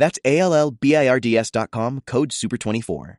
That's 0.00 0.18
code 2.06 2.30
SUPER24. 2.30 3.18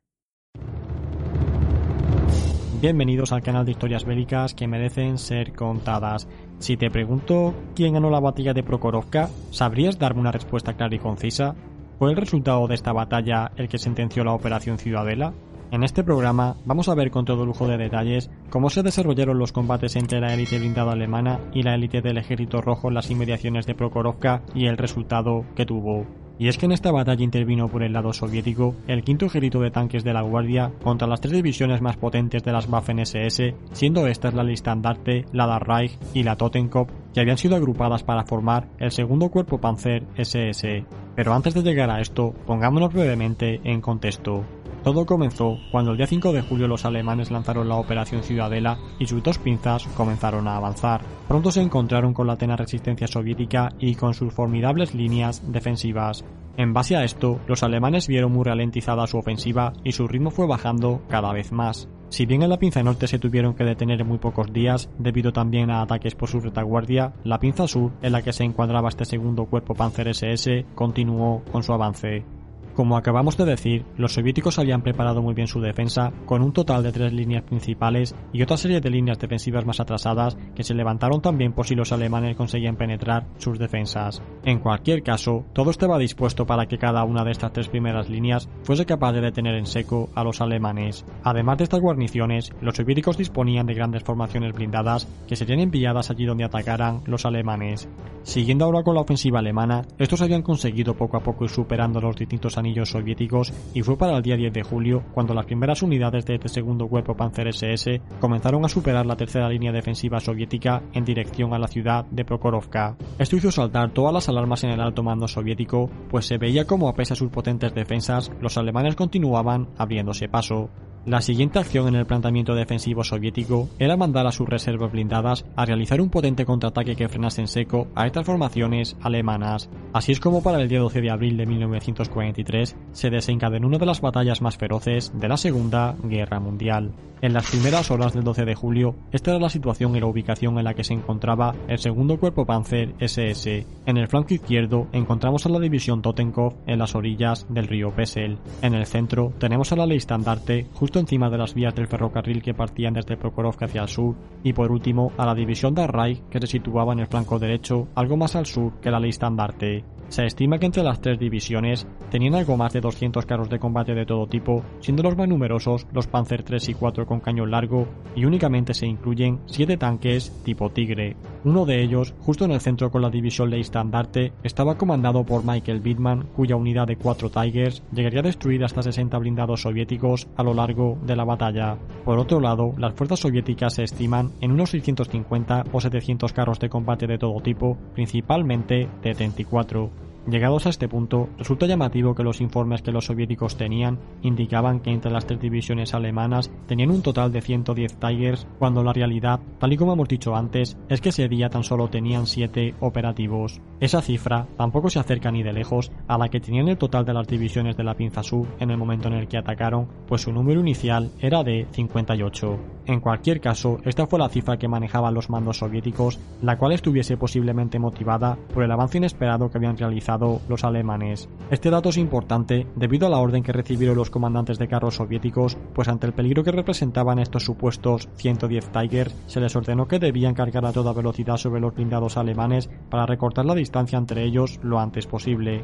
Bienvenidos 2.82 3.32
al 3.32 3.44
canal 3.44 3.66
de 3.66 3.72
historias 3.74 4.04
bélicas 4.04 4.56
que 4.56 4.68
merecen 4.68 5.20
ser 5.20 5.54
contadas. 5.54 6.28
Si 6.58 6.78
te 6.78 6.90
pregunto 6.90 7.54
quién 7.76 7.94
ganó 7.94 8.10
la 8.10 8.20
batalla 8.20 8.56
de 8.56 8.64
Prokhorovka, 8.64 9.30
¿sabrías 9.52 10.00
darme 10.00 10.22
una 10.22 10.32
respuesta 10.32 10.74
clara 10.74 10.96
y 10.96 10.98
concisa? 10.98 11.54
¿Fue 12.00 12.10
el 12.10 12.18
resultado 12.18 12.68
de 12.68 12.74
esta 12.74 12.94
batalla 12.94 13.52
el 13.58 13.70
que 13.70 13.78
sentenció 13.78 14.24
la 14.24 14.34
Operación 14.34 14.80
Ciudadela? 14.80 15.36
En 15.70 15.84
este 15.84 16.04
programa 16.04 16.58
vamos 16.66 16.90
a 16.90 16.96
ver 16.96 17.12
con 17.12 17.26
todo 17.26 17.46
lujo 17.46 17.68
de 17.68 17.78
detalles 17.78 18.32
cómo 18.50 18.72
se 18.72 18.82
desarrollaron 18.82 19.38
los 19.38 19.52
combates 19.52 19.96
entre 19.98 20.20
la 20.20 20.34
élite 20.34 20.58
blindada 20.58 20.94
alemana 20.94 21.42
y 21.54 21.62
la 21.62 21.76
élite 21.76 22.02
del 22.02 22.18
ejército 22.18 22.60
rojo 22.60 22.88
en 22.88 22.96
las 22.96 23.12
inmediaciones 23.12 23.68
de 23.68 23.76
Prokhorovka 23.76 24.42
y 24.56 24.66
el 24.66 24.78
resultado 24.78 25.46
que 25.56 25.68
tuvo. 25.68 26.08
Y 26.42 26.48
es 26.48 26.58
que 26.58 26.66
en 26.66 26.72
esta 26.72 26.92
batalla 26.92 27.24
intervino 27.24 27.68
por 27.68 27.84
el 27.84 27.94
lado 27.94 28.14
soviético 28.14 28.76
el 28.88 29.04
quinto 29.04 29.28
ejército 29.28 29.60
de 29.60 29.70
tanques 29.70 30.04
de 30.04 30.12
la 30.12 30.24
Guardia 30.24 30.72
contra 30.84 31.08
las 31.08 31.22
tres 31.22 31.36
divisiones 31.36 31.84
más 31.84 31.98
potentes 31.98 32.44
de 32.44 32.52
las 32.52 32.68
Waffen-SS, 32.68 33.54
siendo 33.74 34.08
estas 34.08 34.34
la 34.34 34.44
Listandarte, 34.44 35.26
la 35.34 35.46
Dar 35.46 35.68
Reich 35.68 36.00
y 36.16 36.24
la 36.24 36.36
Totenkopf, 36.38 36.92
que 37.14 37.20
habían 37.20 37.38
sido 37.38 37.56
agrupadas 37.56 38.02
para 38.02 38.26
formar 38.26 38.68
el 38.80 38.90
segundo 38.90 39.30
cuerpo 39.30 39.60
Panzer 39.60 40.04
SS. 40.18 40.84
Pero 41.16 41.32
antes 41.32 41.54
de 41.54 41.62
llegar 41.62 41.92
a 41.92 42.02
esto, 42.02 42.34
pongámonos 42.48 42.92
brevemente 42.92 43.62
en 43.64 43.80
contexto. 43.80 44.44
Todo 44.84 45.06
comenzó 45.06 45.60
cuando 45.72 45.92
el 45.92 45.98
día 45.98 46.08
5 46.08 46.34
de 46.34 46.42
julio 46.42 46.68
los 46.68 46.86
alemanes 46.86 47.30
lanzaron 47.30 47.70
la 47.70 47.76
Operación 47.76 48.24
Ciudadela 48.24 48.80
y 48.98 49.06
sus 49.06 49.22
dos 49.22 49.38
pinzas 49.38 49.86
comenzaron 49.96 50.48
a 50.48 50.58
avanzar. 50.58 51.02
Pronto 51.28 51.52
se 51.52 51.62
encontraron 51.62 52.16
con 52.16 52.26
la 52.26 52.36
tenaz 52.36 52.60
resistencia 52.60 53.08
soviética 53.08 53.70
y 53.80 53.94
con 53.94 54.16
sus 54.16 54.34
formidables 54.34 54.96
líneas 54.96 55.44
defensivas. 55.52 56.26
En 56.58 56.74
base 56.74 56.96
a 56.96 57.04
esto, 57.04 57.40
los 57.48 57.62
alemanes 57.62 58.08
vieron 58.08 58.32
muy 58.32 58.44
ralentizada 58.44 59.06
su 59.06 59.18
ofensiva 59.18 59.72
y 59.84 59.92
su 59.92 60.08
ritmo 60.08 60.32
fue 60.32 60.48
bajando 60.48 61.02
cada 61.08 61.32
vez 61.32 61.52
más. 61.52 61.88
Si 62.10 62.26
bien 62.26 62.42
en 62.42 62.50
la 62.50 62.58
pinza 62.58 62.84
norte 62.84 63.08
se 63.08 63.20
tuvieron 63.20 63.54
que 63.54 63.64
detener 63.64 64.02
en 64.02 64.08
muy 64.08 64.18
pocos 64.18 64.52
días, 64.52 64.90
debido 64.98 65.32
también 65.32 65.70
a 65.70 65.82
ataques 65.82 66.16
por 66.16 66.28
su 66.28 66.40
retaguardia, 66.42 67.14
la 67.24 67.40
pinza 67.40 67.68
sur, 67.68 67.94
en 68.02 68.12
la 68.12 68.22
que 68.22 68.34
se 68.34 68.44
encuadraba 68.44 68.90
este 68.90 69.06
segundo 69.06 69.46
cuerpo 69.46 69.76
Panzer 69.76 70.10
SS, 70.10 70.66
continuó 70.76 71.44
con 71.52 71.64
su 71.64 71.72
avance. 71.72 72.26
Como 72.74 72.96
acabamos 72.96 73.36
de 73.38 73.46
decir, 73.46 73.86
los 73.98 74.14
soviéticos 74.14 74.58
habían 74.58 74.82
preparado 74.82 75.22
muy 75.22 75.34
bien 75.34 75.48
su 75.48 75.60
defensa, 75.60 76.14
con 76.26 76.42
un 76.42 76.54
total 76.54 76.84
de 76.84 76.92
tres 76.92 77.12
líneas 77.12 77.44
principales 77.44 78.16
y 78.32 78.42
otra 78.42 78.56
serie 78.58 78.80
de 78.80 78.90
líneas 78.90 79.20
defensivas 79.20 79.66
más 79.66 79.80
atrasadas 79.80 80.38
que 80.56 80.64
se 80.64 80.74
levantaron 80.74 81.22
también 81.22 81.52
por 81.52 81.66
si 81.68 81.76
los 81.76 81.92
alemanes 81.92 82.38
conseguían 82.38 82.78
penetrar 82.78 83.28
sus 83.38 83.60
defensas. 83.60 84.22
En 84.46 84.60
cualquier 84.60 85.04
caso, 85.04 85.46
todo 85.54 85.70
estaba 85.70 85.98
dispuesto 85.98 86.46
para 86.46 86.66
que 86.66 86.78
cada 86.78 87.04
una 87.04 87.26
de 87.26 87.32
estas 87.32 87.52
tres 87.52 87.68
primeras 87.68 88.10
líneas 88.10 88.50
fuese 88.64 88.86
capaz 88.86 89.12
de 89.12 89.22
detener 89.22 89.56
en 89.56 89.66
seco 89.66 90.10
a 90.16 90.24
los 90.24 90.40
alemanes. 90.40 91.06
Además 91.24 91.58
de 91.58 91.66
estas 91.66 91.82
guarniciones, 91.82 92.52
los 92.62 92.76
soviéticos 92.76 93.18
disponían 93.18 93.66
de 93.66 93.74
grandes 93.74 94.04
formaciones 94.04 94.54
blindadas 94.54 95.08
que 95.28 95.36
serían 95.36 95.60
enviadas 95.60 96.10
allí 96.10 96.26
donde 96.26 96.46
atacaran 96.46 97.02
los 97.06 97.26
alemanes. 97.26 97.90
Siguiendo 98.24 98.66
ahora 98.66 98.84
con 98.84 98.96
la 98.96 99.02
ofensiva 99.02 99.40
alemana, 99.40 99.82
estos 99.98 100.22
habían 100.22 100.44
conseguido 100.44 100.96
poco 100.96 101.18
a 101.18 101.24
poco 101.24 101.44
ir 101.44 101.50
superando 101.50 102.00
los 102.00 102.16
distintos 102.16 102.58
anillos 102.62 102.90
soviéticos 102.92 103.54
y 103.74 103.82
fue 103.82 103.98
para 103.98 104.16
el 104.16 104.24
día 104.24 104.38
10 104.38 104.54
de 104.54 104.64
julio 104.64 105.04
cuando 105.14 105.34
las 105.34 105.46
primeras 105.46 105.82
unidades 105.82 106.26
de 106.26 106.36
este 106.36 106.48
segundo 106.48 106.88
cuerpo 106.88 107.16
Panzer 107.16 107.50
SS 107.50 108.02
comenzaron 108.20 108.64
a 108.64 108.70
superar 108.70 109.06
la 109.06 109.18
tercera 109.18 109.50
línea 109.50 109.72
defensiva 109.72 110.20
soviética 110.20 110.82
en 110.94 111.04
dirección 111.04 111.54
a 111.54 111.60
la 111.60 111.68
ciudad 111.68 112.06
de 112.06 112.24
Prokhorovka. 112.24 112.96
Esto 113.20 113.36
hizo 113.36 113.52
saltar 113.52 113.92
todas 113.92 114.14
las 114.14 114.30
alarmas 114.30 114.64
en 114.64 114.72
el 114.72 114.82
alto 114.82 115.04
mando 115.04 115.28
soviético, 115.28 115.90
pues 116.10 116.26
se 116.26 116.38
veía 116.38 116.66
como 116.66 116.88
a 116.88 116.94
pesar 116.94 117.16
de 117.16 117.20
sus 117.20 117.30
potentes 117.30 117.74
defensas, 117.74 118.32
los 118.40 118.58
alemanes 118.58 118.96
continuaban 118.96 119.68
abriéndose 119.78 120.30
paso. 120.30 120.70
La 121.04 121.22
siguiente 121.22 121.58
acción 121.58 121.88
en 121.88 121.96
el 121.96 122.06
planteamiento 122.06 122.54
defensivo 122.54 123.04
soviético 123.04 123.70
era 123.80 123.98
mandar 123.98 124.28
a 124.28 124.32
sus 124.32 124.48
reservas 124.48 124.92
blindadas 124.92 125.46
a 125.56 125.66
realizar 125.66 126.00
un 126.00 126.12
potente 126.12 126.46
contraataque 126.46 126.96
que 126.96 127.10
frenase 127.10 127.42
en 127.42 127.48
seco 127.48 127.88
a 127.96 128.06
estas 128.06 128.24
formaciones 128.24 128.96
alemanas. 129.02 129.68
Así 129.94 130.12
es 130.12 130.20
como 130.20 130.44
para 130.44 130.62
el 130.62 130.70
día 130.70 130.80
12 130.80 131.02
de 131.02 131.10
abril 131.10 131.38
de 131.38 131.48
1943 131.48 132.76
se 132.92 133.10
desencadenó 133.10 133.66
una 133.66 133.80
de 133.80 133.88
las 133.88 134.02
batallas 134.02 134.44
más 134.44 134.58
feroces 134.58 135.12
de 135.20 135.28
la 135.28 135.38
Segunda 135.38 135.96
Guerra 136.04 136.40
Mundial. 136.40 136.92
En 137.22 137.34
las 137.34 137.52
primeras 137.52 137.92
horas 137.92 138.14
del 138.14 138.24
12 138.24 138.46
de 138.46 138.56
julio, 138.56 138.96
esta 139.12 139.30
era 139.30 139.40
la 139.40 139.50
situación 139.50 139.96
y 139.96 140.00
la 140.00 140.08
ubicación 140.08 140.58
en 140.58 140.64
la 140.64 140.74
que 140.74 140.84
se 140.84 140.96
encontraba 140.96 141.54
el 141.68 141.78
segundo 141.78 142.20
cuerpo 142.20 142.48
Panzer 142.48 142.96
SS. 143.00 143.68
En 143.86 143.98
el 143.98 144.08
flanco 144.08 144.34
izquierdo 144.34 144.88
encontramos 144.92 145.46
a 145.46 145.50
la 145.50 145.60
división 145.60 146.02
Totenkopf 146.02 146.56
en 146.66 146.80
las 146.80 146.96
orillas 146.96 147.46
del 147.48 147.68
río 147.68 147.92
Pesel. 147.92 148.40
En 148.64 148.74
el 148.74 148.88
centro 148.88 149.34
tenemos 149.38 149.72
a 149.72 149.76
la 149.76 149.86
Leistandarte 149.86 150.66
justo 150.74 150.91
encima 151.00 151.30
de 151.30 151.38
las 151.38 151.54
vías 151.54 151.76
del 151.76 151.88
ferrocarril 151.88 152.42
que 152.42 152.54
partían 152.54 152.94
desde 152.94 153.18
Prokhorovka 153.18 153.66
hacia 153.66 153.82
el 153.82 153.88
sur, 153.88 154.16
y 154.44 154.54
por 154.54 154.72
último 154.72 155.12
a 155.18 155.26
la 155.26 155.36
división 155.36 155.74
de 155.74 155.88
Reich 155.88 156.22
que 156.30 156.40
se 156.40 156.48
situaba 156.48 156.94
en 156.94 157.00
el 157.00 157.08
flanco 157.08 157.40
derecho, 157.40 157.88
algo 157.96 158.18
más 158.18 158.36
al 158.36 158.46
sur 158.46 158.80
que 158.82 158.92
la 158.92 159.00
Leistandarte. 159.00 160.01
Se 160.12 160.26
estima 160.26 160.58
que 160.58 160.66
entre 160.66 160.84
las 160.84 161.00
tres 161.00 161.18
divisiones 161.18 161.88
tenían 162.10 162.36
algo 162.36 162.58
más 162.58 162.74
de 162.74 162.82
200 162.82 163.26
carros 163.26 163.50
de 163.50 163.60
combate 163.60 163.94
de 163.94 164.06
todo 164.06 164.28
tipo, 164.28 164.62
siendo 164.82 165.04
los 165.04 165.16
más 165.16 165.30
numerosos 165.30 165.88
los 165.94 166.08
Panzer 166.08 166.44
3 166.44 166.68
y 166.68 166.74
4 166.74 167.06
con 167.06 167.22
cañón 167.22 167.50
largo 167.50 167.88
y 168.14 168.26
únicamente 168.26 168.74
se 168.74 168.88
incluyen 168.88 169.40
7 169.46 169.78
tanques 169.78 170.44
tipo 170.44 170.70
Tigre. 170.70 171.16
Uno 171.46 171.66
de 171.66 171.82
ellos, 171.82 172.14
justo 172.20 172.44
en 172.44 172.52
el 172.52 172.60
centro 172.60 172.92
con 172.92 173.02
la 173.02 173.10
división 173.10 173.50
Leistandarte, 173.50 174.34
estaba 174.44 174.78
comandado 174.78 175.24
por 175.24 175.46
Michael 175.46 175.80
Bittman, 175.80 176.28
cuya 176.36 176.58
unidad 176.58 176.88
de 176.88 176.98
4 176.98 177.30
Tigers 177.30 177.82
llegaría 177.94 178.20
a 178.20 178.24
destruir 178.24 178.66
hasta 178.66 178.82
60 178.82 179.18
blindados 179.18 179.62
soviéticos 179.62 180.28
a 180.36 180.44
lo 180.44 180.54
largo 180.54 180.98
de 181.06 181.16
la 181.16 181.24
batalla. 181.24 181.78
Por 182.04 182.20
otro 182.20 182.42
lado, 182.42 182.74
las 182.78 182.94
fuerzas 182.96 183.22
soviéticas 183.22 183.76
se 183.76 183.84
estiman 183.84 184.32
en 184.42 184.52
unos 184.52 184.72
650 184.72 185.64
o 185.72 185.80
700 185.80 186.34
carros 186.34 186.60
de 186.60 186.68
combate 186.68 187.08
de 187.08 187.18
todo 187.18 187.40
tipo, 187.40 187.78
principalmente 187.94 188.90
T-34. 189.02 190.01
Llegados 190.28 190.68
a 190.68 190.70
este 190.70 190.88
punto, 190.88 191.30
resulta 191.40 191.66
llamativo 191.66 192.14
que 192.14 192.22
los 192.22 192.42
informes 192.42 192.84
que 192.84 192.92
los 192.92 193.06
soviéticos 193.06 193.58
tenían 193.58 193.98
indicaban 194.22 194.80
que 194.80 194.92
entre 194.92 195.12
las 195.12 195.26
tres 195.26 195.42
divisiones 195.42 195.96
alemanas 195.96 196.52
tenían 196.68 196.92
un 196.92 197.02
total 197.02 197.32
de 197.32 197.42
110 197.42 197.98
Tigers, 197.98 198.46
cuando 198.60 198.84
la 198.84 198.94
realidad, 198.94 199.40
tal 199.58 199.74
y 199.74 199.78
como 199.78 199.94
hemos 199.94 200.08
dicho 200.08 200.36
antes, 200.36 200.78
es 200.90 201.02
que 201.02 201.10
ese 201.10 201.28
día 201.28 201.50
tan 201.50 201.64
solo 201.64 201.88
tenían 201.88 202.28
7 202.28 202.76
operativos. 202.82 203.62
Esa 203.80 204.04
cifra 204.04 204.46
tampoco 204.58 204.92
se 204.92 205.00
acerca 205.00 205.32
ni 205.32 205.42
de 205.42 205.54
lejos 205.54 205.92
a 206.08 206.20
la 206.20 206.30
que 206.30 206.40
tenían 206.40 206.68
el 206.68 206.78
total 206.78 207.04
de 207.04 207.14
las 207.16 207.28
divisiones 207.28 207.76
de 207.76 207.84
la 207.84 207.96
pinza 207.96 208.22
sur 208.22 208.46
en 208.60 208.70
el 208.70 208.78
momento 208.78 209.08
en 209.08 209.16
el 209.16 209.28
que 209.28 209.40
atacaron, 209.40 209.88
pues 210.08 210.22
su 210.22 210.32
número 210.32 210.60
inicial 210.60 211.10
era 211.20 211.44
de 211.44 211.66
58. 211.72 212.60
En 212.86 213.00
cualquier 213.00 213.42
caso, 213.42 213.80
esta 213.86 214.06
fue 214.06 214.20
la 214.20 214.30
cifra 214.30 214.58
que 214.58 214.68
manejaban 214.68 215.16
los 215.16 215.32
mandos 215.32 215.58
soviéticos, 215.58 216.20
la 216.44 216.58
cual 216.60 216.74
estuviese 216.74 217.18
posiblemente 217.18 217.80
motivada 217.80 218.38
por 218.54 218.64
el 218.64 218.72
avance 218.72 219.00
inesperado 219.00 219.50
que 219.50 219.58
habían 219.58 219.78
realizado 219.78 220.11
los 220.18 220.64
alemanes. 220.64 221.30
Este 221.50 221.70
dato 221.70 221.90
es 221.90 221.98
importante 221.98 222.68
debido 222.76 223.08
a 223.08 223.10
la 223.10 223.20
orden 223.20 223.44
que 223.44 223.52
recibieron 223.52 223.98
los 223.98 224.10
comandantes 224.10 224.58
de 224.58 224.68
carros 224.68 224.96
soviéticos, 224.96 225.58
pues 225.74 225.88
ante 225.88 226.08
el 226.08 226.14
peligro 226.14 226.44
que 226.44 226.52
representaban 226.52 227.20
estos 227.20 227.44
supuestos 227.44 228.10
110 228.16 228.72
Tiger, 228.72 229.12
se 229.28 229.40
les 229.40 229.56
ordenó 229.56 229.88
que 229.88 230.00
debían 230.00 230.34
cargar 230.34 230.66
a 230.66 230.74
toda 230.74 230.94
velocidad 230.94 231.38
sobre 231.38 231.62
los 231.62 231.76
blindados 231.76 232.18
alemanes 232.18 232.70
para 232.90 233.06
recortar 233.06 233.46
la 233.46 233.56
distancia 233.56 233.98
entre 233.98 234.24
ellos 234.24 234.60
lo 234.64 234.80
antes 234.80 235.08
posible. 235.08 235.64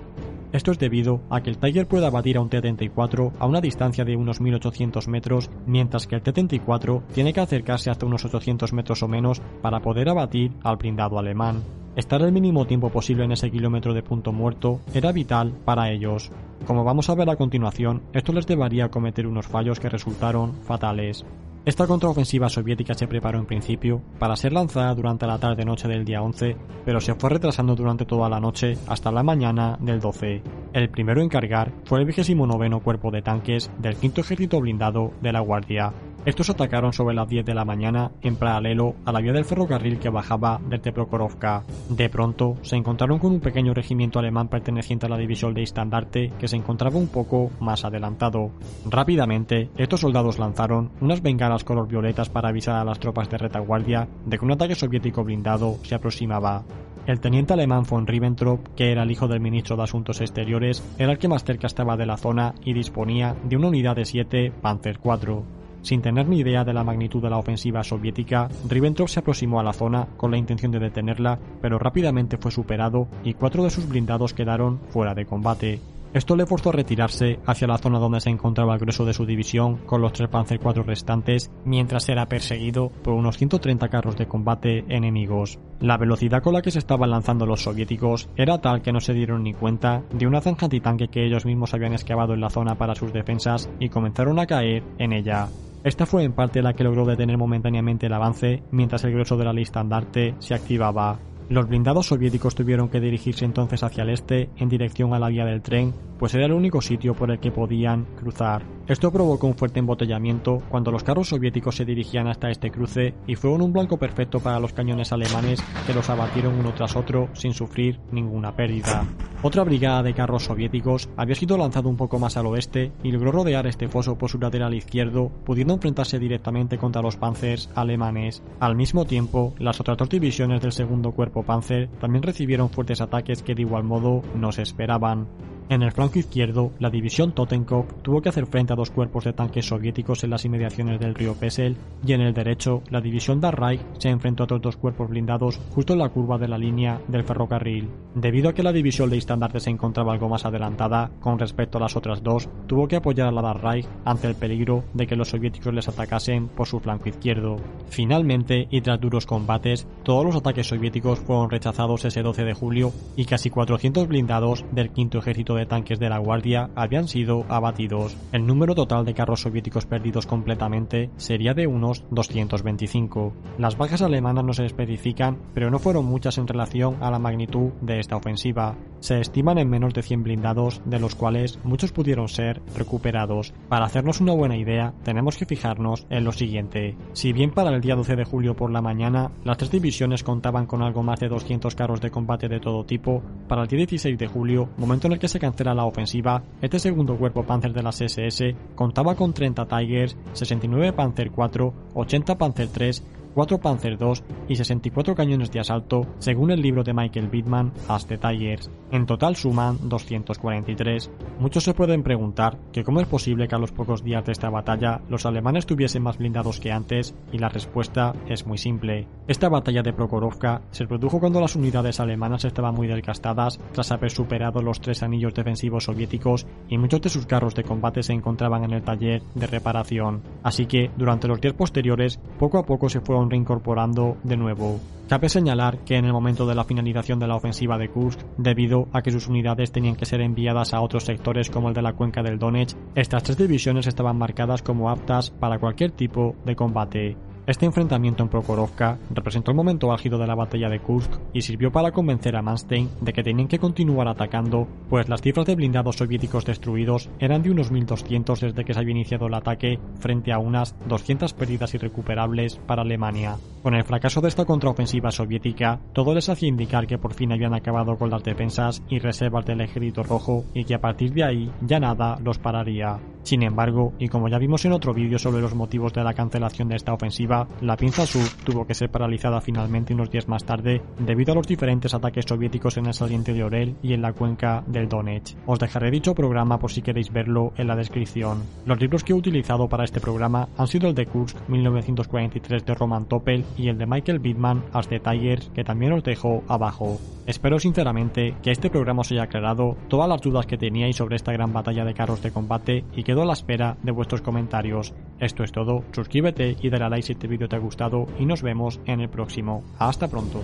Esto 0.54 0.72
es 0.72 0.80
debido 0.80 1.22
a 1.30 1.42
que 1.42 1.50
el 1.50 1.58
Tiger 1.58 1.88
puede 1.88 2.06
abatir 2.06 2.38
a 2.38 2.42
un 2.42 2.50
T-34 2.50 3.34
a 3.38 3.46
una 3.46 3.60
distancia 3.60 4.06
de 4.06 4.16
unos 4.16 4.40
1800 4.40 5.08
metros, 5.10 5.50
mientras 5.66 6.08
que 6.08 6.16
el 6.16 6.22
T-34 6.22 7.04
tiene 7.14 7.34
que 7.34 7.42
acercarse 7.42 7.90
hasta 7.90 8.06
unos 8.06 8.24
800 8.24 8.72
metros 8.72 9.04
o 9.04 9.08
menos 9.08 9.42
para 9.62 9.82
poder 9.82 10.08
abatir 10.08 10.54
al 10.64 10.78
blindado 10.78 11.20
alemán. 11.20 11.64
Estar 11.98 12.22
el 12.22 12.32
mínimo 12.32 12.68
tiempo 12.68 12.92
posible 12.92 13.24
en 13.24 13.32
ese 13.32 13.50
kilómetro 13.50 13.92
de 13.92 14.04
punto 14.04 14.32
muerto 14.32 14.82
era 14.94 15.12
vital 15.12 15.52
para 15.66 15.90
ellos. 15.90 16.32
Como 16.68 16.84
vamos 16.84 17.10
a 17.10 17.16
ver 17.16 17.28
a 17.28 17.38
continuación, 17.38 18.04
esto 18.14 18.34
les 18.34 18.46
llevaría 18.46 18.86
a 18.86 18.92
cometer 18.92 19.26
unos 19.26 19.48
fallos 19.48 19.80
que 19.80 19.90
resultaron 19.90 20.54
fatales. 20.62 21.26
Esta 21.66 21.88
contraofensiva 21.88 22.50
soviética 22.50 22.94
se 22.94 23.08
preparó 23.08 23.40
en 23.40 23.48
principio 23.48 24.04
para 24.20 24.36
ser 24.36 24.54
lanzada 24.54 24.94
durante 24.94 25.26
la 25.26 25.40
tarde-noche 25.40 25.88
del 25.88 26.06
día 26.06 26.22
11, 26.22 26.56
pero 26.86 27.02
se 27.02 27.16
fue 27.16 27.32
retrasando 27.32 27.76
durante 27.76 28.06
toda 28.06 28.30
la 28.30 28.40
noche 28.40 28.78
hasta 28.88 29.12
la 29.12 29.24
mañana 29.24 29.76
del 29.82 30.00
12. 30.00 30.44
El 30.74 30.90
primero 30.90 31.20
en 31.24 31.30
cargar 31.30 31.74
fue 31.84 32.00
el 32.00 32.06
29 32.06 32.80
Cuerpo 32.80 33.10
de 33.10 33.24
Tanques 33.24 33.72
del 33.80 33.96
5 33.96 34.22
Ejército 34.22 34.62
Blindado 34.62 35.14
de 35.20 35.34
la 35.34 35.40
Guardia, 35.40 35.92
estos 36.28 36.50
atacaron 36.50 36.92
sobre 36.92 37.16
las 37.16 37.30
10 37.30 37.46
de 37.46 37.54
la 37.54 37.64
mañana 37.64 38.12
en 38.22 38.36
paralelo 38.36 38.96
a 39.06 39.14
la 39.14 39.22
vía 39.22 39.32
del 39.32 39.46
ferrocarril 39.46 39.98
que 39.98 40.10
bajaba 40.10 40.60
desde 40.68 40.92
Prokhorovka. 40.92 41.64
De 41.90 42.10
pronto 42.10 42.56
se 42.64 42.76
encontraron 42.76 43.18
con 43.18 43.32
un 43.32 43.40
pequeño 43.40 43.74
regimiento 43.74 44.20
alemán 44.20 44.50
perteneciente 44.50 45.06
a 45.06 45.10
la 45.10 45.18
división 45.18 45.54
de 45.54 45.64
estandarte 45.64 46.34
que 46.38 46.50
se 46.50 46.58
encontraba 46.58 47.00
un 47.00 47.08
poco 47.08 47.50
más 47.62 47.86
adelantado. 47.86 48.52
Rápidamente, 48.90 49.70
estos 49.78 50.02
soldados 50.02 50.38
lanzaron 50.38 50.92
unas 51.00 51.22
bengalas 51.22 51.64
color 51.64 51.88
violetas 51.88 52.28
para 52.28 52.50
avisar 52.50 52.76
a 52.76 52.84
las 52.84 53.00
tropas 53.00 53.30
de 53.30 53.38
retaguardia 53.38 54.10
de 54.26 54.38
que 54.38 54.44
un 54.44 54.52
ataque 54.52 54.76
soviético 54.76 55.24
blindado 55.24 55.78
se 55.84 55.96
aproximaba. 55.96 56.66
El 57.06 57.22
teniente 57.22 57.54
alemán 57.54 57.86
von 57.90 58.06
Ribbentrop, 58.06 58.76
que 58.76 58.92
era 58.92 59.04
el 59.04 59.12
hijo 59.12 59.30
del 59.30 59.40
ministro 59.40 59.78
de 59.78 59.84
Asuntos 59.84 60.20
Exteriores, 60.20 60.84
era 60.98 61.14
el 61.14 61.20
que 61.20 61.30
más 61.30 61.46
cerca 61.46 61.68
estaba 61.68 61.96
de 61.96 62.06
la 62.06 62.18
zona 62.18 62.54
y 62.66 62.74
disponía 62.74 63.34
de 63.46 63.56
una 63.56 63.70
unidad 63.70 63.96
de 63.96 64.04
7 64.04 64.52
Panzer 64.62 65.00
IV. 65.02 65.57
Sin 65.88 66.02
tener 66.02 66.28
ni 66.28 66.40
idea 66.40 66.66
de 66.66 66.74
la 66.74 66.84
magnitud 66.84 67.22
de 67.22 67.30
la 67.30 67.38
ofensiva 67.38 67.82
soviética, 67.82 68.50
Ribbentrop 68.68 69.08
se 69.08 69.22
aproximó 69.22 69.62
a 69.62 69.64
la 69.64 69.72
zona 69.72 70.06
con 70.18 70.32
la 70.32 70.38
intención 70.38 70.70
de 70.70 70.80
detenerla, 70.80 71.40
pero 71.62 71.80
rápidamente 71.80 72.36
fue 72.36 72.52
superado 72.52 73.08
y 73.24 73.36
cuatro 73.36 73.64
de 73.64 73.70
sus 73.70 73.88
blindados 73.88 74.34
quedaron 74.34 74.82
fuera 74.90 75.16
de 75.16 75.26
combate. 75.26 75.80
Esto 76.14 76.36
le 76.36 76.46
forzó 76.46 76.72
a 76.72 76.74
retirarse 76.74 77.40
hacia 77.46 77.68
la 77.68 77.78
zona 77.78 78.00
donde 78.00 78.20
se 78.20 78.30
encontraba 78.30 78.74
el 78.74 78.82
grueso 78.82 79.06
de 79.06 79.14
su 79.14 79.26
división 79.26 79.78
con 79.86 80.02
los 80.02 80.12
tres 80.12 80.28
Panzer 80.28 80.60
IV 80.62 80.84
restantes, 80.84 81.50
mientras 81.64 82.10
era 82.10 82.26
perseguido 82.26 82.90
por 82.90 83.14
unos 83.14 83.38
130 83.38 83.88
carros 83.88 84.18
de 84.18 84.28
combate 84.28 84.84
enemigos. 84.90 85.58
La 85.80 85.96
velocidad 85.96 86.44
con 86.44 86.52
la 86.52 86.62
que 86.62 86.72
se 86.72 86.80
estaban 86.80 87.12
lanzando 87.12 87.46
los 87.46 87.64
soviéticos 87.64 88.28
era 88.36 88.60
tal 88.60 88.82
que 88.82 88.92
no 88.92 89.00
se 89.00 89.14
dieron 89.14 89.44
ni 89.44 89.54
cuenta 89.54 90.04
de 90.12 90.28
una 90.28 90.42
zanja 90.42 90.66
antitanque 90.66 91.08
que 91.08 91.26
ellos 91.26 91.46
mismos 91.46 91.74
habían 91.74 91.94
excavado 91.94 92.34
en 92.34 92.42
la 92.42 92.50
zona 92.50 92.76
para 92.76 92.94
sus 92.94 93.14
defensas 93.14 93.70
y 93.80 93.88
comenzaron 93.88 94.38
a 94.40 94.48
caer 94.48 94.84
en 94.98 95.14
ella. 95.14 95.48
Esta 95.88 96.06
fue 96.06 96.26
en 96.26 96.34
parte 96.34 96.62
la 96.62 96.74
que 96.74 96.84
logró 96.84 97.06
detener 97.06 97.38
momentáneamente 97.38 98.08
el 98.08 98.14
avance 98.14 98.62
mientras 98.72 99.06
el 99.06 99.14
grueso 99.14 99.38
de 99.38 99.46
la 99.46 99.54
lista 99.54 99.80
andarte 99.80 100.36
se 100.38 100.54
activaba. 100.54 101.18
Los 101.50 101.68
blindados 101.68 102.08
soviéticos 102.08 102.56
tuvieron 102.56 102.90
que 102.90 103.00
dirigirse 103.00 103.46
entonces 103.46 103.82
hacia 103.82 104.04
el 104.04 104.10
este 104.10 104.50
en 104.58 104.68
dirección 104.68 105.14
a 105.14 105.20
la 105.20 105.30
vía 105.30 105.46
del 105.46 105.62
tren 105.62 105.94
pues 106.18 106.34
era 106.34 106.46
el 106.46 106.54
único 106.54 106.82
sitio 106.82 107.14
por 107.14 107.32
el 107.32 107.40
que 107.40 107.52
podían 107.52 108.06
cruzar. 108.18 108.64
Esto 108.88 109.12
provocó 109.12 109.48
un 109.48 109.56
fuerte 109.56 109.80
embotellamiento 109.80 110.64
cuando 110.70 110.92
los 110.92 111.04
carros 111.04 111.28
soviéticos 111.30 111.76
se 111.76 111.84
dirigían 111.84 112.28
hasta 112.28 112.50
este 112.50 112.72
cruce 112.72 113.14
y 113.28 113.36
fueron 113.36 113.62
un 113.62 113.74
blanco 113.74 113.98
perfecto 113.98 114.40
para 114.40 114.62
los 114.62 114.72
cañones 114.72 115.12
alemanes 115.12 115.62
que 115.86 115.94
los 115.94 116.10
abatieron 116.10 116.58
uno 116.58 116.74
tras 116.74 116.96
otro 116.96 117.28
sin 117.34 117.54
sufrir 117.54 118.00
ninguna 118.12 118.56
pérdida. 118.56 119.06
Otra 119.44 119.64
brigada 119.64 120.04
de 120.04 120.14
carros 120.14 120.46
soviéticos 120.46 121.10
había 121.18 121.36
sido 121.36 121.58
lanzado 121.58 121.90
un 121.90 121.98
poco 121.98 122.18
más 122.18 122.38
al 122.38 122.48
oeste 122.48 122.94
y 123.04 123.12
logró 123.12 123.32
rodear 123.32 123.68
este 123.68 123.90
foso 123.90 124.18
por 124.18 124.30
su 124.30 124.40
lateral 124.40 124.74
izquierdo, 124.74 125.32
pudiendo 125.46 125.74
enfrentarse 125.74 126.18
directamente 126.18 126.78
contra 126.78 127.02
los 127.02 127.18
panzers 127.18 127.70
alemanes. 127.76 128.42
Al 128.62 128.76
mismo 128.76 129.06
tiempo, 129.06 129.54
las 129.60 129.80
otras 129.82 129.98
dos 129.98 130.10
divisiones 130.10 130.62
del 130.62 130.72
segundo 130.72 131.12
cuerpo 131.12 131.37
panzer 131.44 131.90
también 132.00 132.24
recibieron 132.24 132.70
fuertes 132.70 133.02
ataques 133.02 133.44
que 133.44 133.56
de 133.56 133.62
igual 133.62 133.84
modo 133.84 134.22
no 134.36 134.52
se 134.52 134.62
esperaban. 134.62 135.28
En 135.70 135.84
el 135.84 135.92
flanco 135.92 136.18
izquierdo, 136.18 136.72
la 136.80 136.90
división 136.90 137.34
Totenkopf 137.34 138.02
tuvo 138.02 138.22
que 138.22 138.30
hacer 138.30 138.46
frente 138.46 138.72
a 138.72 138.76
dos 138.78 138.90
cuerpos 138.90 139.26
de 139.26 139.34
tanques 139.34 139.66
soviéticos 139.66 140.24
en 140.24 140.30
las 140.30 140.46
inmediaciones 140.46 140.98
del 140.98 141.14
río 141.14 141.34
Pesel, 141.34 141.76
y 142.06 142.14
en 142.14 142.22
el 142.22 142.34
derecho, 142.34 142.84
la 142.90 143.02
división 143.02 143.42
Darreich 143.42 143.82
se 143.98 144.08
enfrentó 144.08 144.44
a 144.44 144.46
otros 144.46 144.62
dos 144.62 144.78
cuerpos 144.78 145.10
blindados 145.10 145.60
justo 145.76 145.92
en 145.92 146.00
la 146.00 146.08
curva 146.08 146.38
de 146.38 146.48
la 146.48 146.58
línea 146.58 147.02
del 147.10 147.26
ferrocarril. 147.26 147.90
Debido 148.16 148.48
a 148.48 148.54
que 148.54 148.64
la 148.64 148.72
división 148.72 149.10
de 149.10 149.18
estandarte 149.18 149.60
se 149.60 149.70
encontraba 149.70 150.14
algo 150.14 150.30
más 150.30 150.46
adelantada 150.46 151.12
con 151.20 151.38
respecto 151.38 151.80
a 151.80 151.82
las 151.82 151.98
otras 151.98 152.24
dos, 152.24 152.48
tuvo 152.66 152.88
que 152.88 152.96
apoyar 152.96 153.28
a 153.28 153.32
la 153.32 153.42
Darreich 153.42 153.90
ante 154.06 154.28
el 154.28 154.36
peligro 154.36 154.86
de 154.94 155.06
que 155.06 155.18
los 155.18 155.30
soviéticos 155.30 155.74
les 155.74 155.90
atacasen 155.90 156.48
por 156.48 156.68
su 156.68 156.80
flanco 156.80 157.10
izquierdo. 157.10 157.58
Finalmente, 157.90 158.70
y 158.72 158.80
tras 158.80 159.02
duros 159.02 159.26
combates, 159.26 159.86
todos 160.04 160.26
los 160.26 160.36
ataques 160.38 160.68
soviéticos 160.68 161.20
fueron 161.20 161.50
rechazados 161.50 162.06
ese 162.06 162.22
12 162.22 162.46
de 162.46 162.54
julio 162.54 162.94
y 163.18 163.26
casi 163.26 163.50
400 163.50 164.08
blindados 164.08 164.64
del 164.72 164.92
quinto 164.92 165.18
ejército 165.18 165.57
de 165.58 165.66
tanques 165.66 166.00
de 166.00 166.10
la 166.10 166.20
Guardia 166.20 166.70
habían 166.76 167.08
sido 167.08 167.46
abatidos. 167.50 168.16
El 168.32 168.46
número 168.46 168.76
total 168.76 169.06
de 169.06 169.14
carros 169.14 169.42
soviéticos 169.42 169.86
perdidos 169.86 170.26
completamente 170.26 171.10
sería 171.18 171.54
de 171.54 171.68
unos 171.68 172.04
225. 172.12 173.34
Las 173.58 173.78
bajas 173.78 174.02
alemanas 174.02 174.44
no 174.44 174.54
se 174.54 174.66
especifican, 174.66 175.38
pero 175.54 175.70
no 175.70 175.80
fueron 175.80 176.06
muchas 176.06 176.38
en 176.38 176.48
relación 176.48 176.98
a 177.02 177.12
la 177.12 177.20
magnitud 177.20 177.72
de 177.82 178.00
esta 178.00 178.16
ofensiva. 178.16 178.76
Se 179.00 179.20
estiman 179.20 179.58
en 179.58 179.70
menos 179.70 179.94
de 179.94 180.02
100 180.02 180.24
blindados, 180.24 180.82
de 180.86 181.00
los 181.00 181.16
cuales 181.16 181.60
muchos 181.64 181.92
pudieron 181.92 182.28
ser 182.28 182.62
recuperados. 182.76 183.54
Para 183.70 183.86
hacernos 183.86 184.22
una 184.22 184.34
buena 184.34 184.58
idea, 184.58 184.94
tenemos 185.04 185.38
que 185.38 185.46
fijarnos 185.46 186.06
en 186.10 186.24
lo 186.24 186.32
siguiente. 186.32 186.96
Si 187.14 187.34
bien 187.34 187.52
para 187.52 187.70
el 187.70 187.82
día 187.82 187.96
12 187.96 188.16
de 188.16 188.26
julio 188.26 188.56
por 188.56 188.72
la 188.72 188.82
mañana, 188.82 189.32
las 189.44 189.58
tres 189.58 189.72
divisiones 189.72 190.24
contaban 190.24 190.66
con 190.66 190.82
algo 190.82 191.04
más 191.04 191.20
de 191.20 191.30
200 191.30 191.76
carros 191.76 192.02
de 192.02 192.12
combate 192.12 192.48
de 192.48 192.60
todo 192.60 192.86
tipo, 192.86 193.22
para 193.48 193.64
el 193.64 193.68
día 193.68 193.78
16 193.78 194.18
de 194.18 194.28
julio, 194.28 194.70
momento 194.78 195.08
en 195.08 195.14
el 195.14 195.20
que 195.20 195.28
se 195.28 195.40
cancela 195.48 195.74
la 195.74 195.86
ofensiva, 195.86 196.44
este 196.62 196.78
segundo 196.78 197.16
cuerpo 197.16 197.44
Panzer 197.44 197.72
de 197.72 197.82
las 197.82 198.02
SS 198.02 198.54
contaba 198.76 199.16
con 199.16 199.34
30 199.34 199.66
Tigers, 199.66 200.18
69 200.34 200.92
Panzer 200.92 201.28
IV, 201.28 201.72
80 201.94 202.38
Panzer 202.38 202.68
III, 202.78 202.92
4 203.38 203.60
Panzer 203.60 204.00
II 204.02 204.14
y 204.50 204.56
64 204.56 205.14
cañones 205.14 205.52
de 205.52 205.60
asalto, 205.60 206.08
según 206.18 206.50
el 206.50 206.60
libro 206.60 206.84
de 206.84 206.92
Michael 206.92 207.28
Bittman, 207.28 207.72
As 207.88 208.08
the 208.08 208.18
Tigers. 208.18 208.72
En 208.90 209.06
total 209.06 209.36
suman 209.36 209.78
243. 209.88 211.12
Muchos 211.40 211.64
se 211.64 211.76
pueden 211.76 212.02
preguntar 212.02 212.58
que 212.74 212.84
cómo 212.84 213.00
es 213.00 213.06
posible 213.06 213.48
que 213.48 213.54
a 213.54 213.60
los 213.60 213.72
pocos 213.72 214.04
días 214.04 214.26
de 214.26 214.32
esta 214.32 214.50
batalla 214.50 215.02
los 215.08 215.28
alemanes 215.28 215.68
tuviesen 215.68 216.02
más 216.02 216.18
blindados 216.18 216.60
que 216.60 216.72
antes, 216.72 217.14
y 217.32 217.38
la 217.38 217.50
respuesta 217.50 218.16
es 218.28 218.48
muy 218.48 218.58
simple. 218.58 219.08
Esta 219.28 219.50
batalla 219.50 219.84
de 219.84 219.94
Prokhorovka 219.94 220.64
se 220.72 220.88
produjo 220.88 221.20
cuando 221.20 221.40
las 221.40 221.56
unidades 221.56 222.00
alemanas 222.00 222.44
estaban 222.44 222.74
muy 222.74 222.88
desgastadas 222.88 223.60
tras 223.72 223.92
haber 223.92 224.10
superado 224.10 224.64
los 224.64 224.82
tres 224.82 225.04
anillos 225.04 225.36
defensivos 225.36 225.84
soviéticos 225.84 226.48
y 226.70 226.80
muchos 226.80 227.02
de 227.02 227.10
sus 227.10 227.28
carros 227.28 227.54
de 227.54 227.64
combate 227.64 228.02
se 228.02 228.14
encontraban 228.14 228.64
en 228.64 228.72
el 228.72 228.82
taller 228.82 229.22
de 229.36 229.46
reparación. 229.46 230.24
Así 230.42 230.66
que, 230.66 230.90
durante 230.98 231.28
los 231.28 231.40
días 231.40 231.54
posteriores, 231.54 232.20
poco 232.40 232.58
a 232.58 232.66
poco 232.66 232.90
se 232.90 233.02
fueron 233.02 233.27
reincorporando 233.30 234.18
de 234.24 234.38
nuevo. 234.38 234.80
Cabe 235.08 235.30
señalar 235.30 235.80
que 235.86 235.96
en 235.96 236.04
el 236.04 236.12
momento 236.12 236.46
de 236.46 236.54
la 236.54 236.66
finalización 236.66 237.18
de 237.18 237.28
la 237.28 237.38
ofensiva 237.38 237.78
de 237.78 237.90
Kursk, 237.90 238.20
debido 238.38 238.90
a 238.92 239.02
que 239.02 239.12
sus 239.12 239.28
unidades 239.28 239.72
tenían 239.72 239.96
que 239.96 240.06
ser 240.06 240.20
enviadas 240.20 240.74
a 240.74 240.82
otros 240.82 241.06
sectores 241.06 241.50
como 241.50 241.70
el 241.70 241.74
de 241.74 241.82
la 241.82 241.94
cuenca 241.94 242.22
del 242.22 242.38
Donetsk, 242.38 242.78
estas 242.94 243.24
tres 243.24 243.38
divisiones 243.38 243.88
estaban 243.88 244.18
marcadas 244.18 244.62
como 244.62 244.90
aptas 244.90 245.30
para 245.32 245.60
cualquier 245.60 245.92
tipo 245.92 246.36
de 246.46 246.56
combate. 246.58 247.27
Este 247.48 247.66
enfrentamiento 247.66 248.24
en 248.24 248.30
Prokhorovka 248.30 249.00
representó 249.10 249.52
el 249.52 249.58
momento 249.58 249.94
álgido 249.94 250.18
de 250.18 250.28
la 250.28 250.36
batalla 250.36 250.68
de 250.68 250.82
Kursk 250.82 251.10
y 251.32 251.44
sirvió 251.44 251.72
para 251.72 251.94
convencer 251.94 252.36
a 252.36 252.42
Manstein 252.42 252.90
de 253.00 253.14
que 253.14 253.24
tenían 253.24 253.48
que 253.48 253.58
continuar 253.58 254.10
atacando, 254.10 254.68
pues 254.90 255.08
las 255.08 255.22
cifras 255.22 255.46
de 255.46 255.56
blindados 255.56 255.96
soviéticos 255.96 256.44
destruidos 256.44 257.10
eran 257.20 257.44
de 257.44 257.52
unos 257.52 257.72
1200 257.72 258.42
desde 258.42 258.66
que 258.66 258.74
se 258.74 258.80
había 258.82 258.92
iniciado 258.92 259.28
el 259.28 259.34
ataque 259.34 259.80
frente 259.98 260.34
a 260.34 260.40
unas 260.40 260.76
200 260.90 261.34
pérdidas 261.36 261.74
irrecuperables 261.74 262.58
para 262.68 262.82
Alemania. 262.82 263.38
Con 263.64 263.76
el 263.76 263.86
fracaso 263.86 264.20
de 264.20 264.28
esta 264.28 264.44
contraofensiva 264.44 265.12
soviética, 265.12 265.80
todo 265.94 266.14
les 266.14 266.28
hacía 266.28 266.50
indicar 266.50 266.86
que 266.86 266.98
por 266.98 267.14
fin 267.14 267.32
habían 267.32 267.54
acabado 267.54 267.98
con 267.98 268.10
las 268.10 268.24
defensas 268.24 268.84
y 268.90 269.00
reservas 269.00 269.46
del 269.46 269.62
ejército 269.62 270.04
rojo 270.04 270.44
y 270.54 270.66
que 270.66 270.76
a 270.76 270.82
partir 270.82 271.14
de 271.14 271.24
ahí 271.24 271.52
ya 271.62 271.80
nada 271.80 272.20
los 272.22 272.40
pararía. 272.40 273.00
Sin 273.24 273.44
embargo, 273.44 273.92
y 274.00 274.08
como 274.08 274.30
ya 274.30 274.38
vimos 274.38 274.64
en 274.64 274.72
otro 274.72 274.94
vídeo 274.94 275.20
sobre 275.20 275.42
los 275.42 275.54
motivos 275.54 275.92
de 275.92 276.02
la 276.02 276.14
cancelación 276.14 276.70
de 276.70 276.78
esta 276.78 276.94
ofensiva, 276.94 277.37
la 277.62 277.76
pinza 277.76 278.06
sur 278.06 278.28
tuvo 278.46 278.66
que 278.66 278.74
ser 278.74 278.90
paralizada 278.90 279.42
finalmente 279.42 279.94
unos 279.94 280.10
días 280.10 280.28
más 280.28 280.46
tarde 280.46 280.82
debido 280.98 281.34
a 281.34 281.36
los 281.36 281.48
diferentes 281.48 281.94
ataques 281.94 282.26
soviéticos 282.28 282.78
en 282.78 282.86
el 282.88 282.94
saliente 282.94 283.34
de 283.34 283.44
Orel 283.44 283.76
y 283.84 283.94
en 283.94 284.02
la 284.02 284.14
cuenca 284.14 284.64
del 284.66 284.88
Donetsk. 284.88 285.38
Os 285.46 285.60
dejaré 285.60 285.92
dicho 285.92 286.16
programa 286.16 286.58
por 286.58 286.72
si 286.72 286.82
queréis 286.82 287.12
verlo 287.12 287.52
en 287.58 287.68
la 287.68 287.76
descripción. 287.76 288.44
Los 288.66 288.80
libros 288.80 289.04
que 289.04 289.14
he 289.14 289.16
utilizado 289.16 289.68
para 289.68 289.84
este 289.84 290.00
programa 290.00 290.48
han 290.58 290.68
sido 290.68 290.88
el 290.88 290.96
de 290.96 291.06
Kursk 291.06 291.38
1943 291.50 292.66
de 292.66 292.74
Roman 292.74 293.06
Topel 293.06 293.46
y 293.58 293.70
el 293.70 293.78
de 293.78 293.86
Michael 293.86 294.20
Bittman 294.20 294.64
As 294.74 294.88
the 294.88 295.00
Tigers 295.00 295.52
que 295.54 295.64
también 295.64 295.94
os 295.94 296.04
dejo 296.04 296.44
abajo. 296.48 296.98
Espero 297.26 297.60
sinceramente 297.60 298.36
que 298.42 298.52
este 298.52 298.70
programa 298.70 299.02
os 299.02 299.12
haya 299.12 299.24
aclarado 299.24 299.76
todas 299.90 300.08
las 300.08 300.22
dudas 300.22 300.46
que 300.46 300.58
teníais 300.58 300.96
sobre 300.96 301.18
esta 301.18 301.34
gran 301.34 301.52
batalla 301.52 301.84
de 301.84 301.94
carros 301.94 302.22
de 302.22 302.32
combate 302.32 302.86
y 302.96 303.04
quedo 303.04 303.24
a 303.24 303.26
la 303.26 303.34
espera 303.34 303.78
de 303.84 303.92
vuestros 303.92 304.22
comentarios. 304.22 304.94
Esto 305.20 305.44
es 305.44 305.52
todo, 305.52 305.84
suscríbete 305.92 306.56
y 306.62 306.70
dale 306.70 306.86
a 306.86 306.90
like 306.90 307.06
si 307.06 307.16
este 307.28 307.36
vídeo 307.36 307.50
te 307.50 307.58
ha 307.58 307.60
gustado 307.60 308.08
y 308.18 308.26
nos 308.26 308.42
vemos 308.42 308.80
en 308.86 309.02
el 309.02 309.10
próximo. 309.10 309.62
Hasta 309.80 310.08
pronto. 310.08 310.42